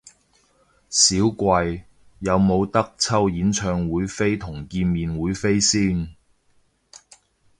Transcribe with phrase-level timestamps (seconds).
[0.89, 1.83] 少貴，
[2.17, 6.15] 有無得抽演唱會同見面會飛先？